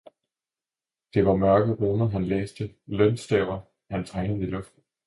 [1.15, 3.61] det var mørke Runer, han læste, Lønstaver,
[3.91, 4.83] han tegnede i Luften!